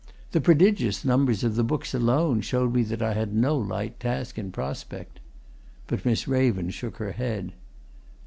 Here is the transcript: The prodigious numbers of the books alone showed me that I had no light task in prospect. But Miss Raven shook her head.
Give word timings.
The 0.31 0.41
prodigious 0.41 1.05
numbers 1.05 1.43
of 1.43 1.55
the 1.55 1.63
books 1.63 1.93
alone 1.93 2.41
showed 2.41 2.73
me 2.73 2.81
that 2.81 3.03
I 3.03 3.13
had 3.13 3.35
no 3.35 3.55
light 3.55 3.99
task 3.99 4.39
in 4.39 4.51
prospect. 4.51 5.19
But 5.85 6.05
Miss 6.05 6.27
Raven 6.27 6.71
shook 6.71 6.97
her 6.97 7.11
head. 7.11 7.53